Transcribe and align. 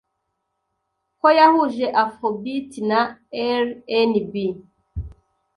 ko 1.19 1.27
yahuje 1.39 1.85
Afrobeat 2.03 2.69
na 2.89 3.01
RnB 3.65 4.33